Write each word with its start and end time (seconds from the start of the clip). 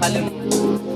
Hallelujah 0.00 0.91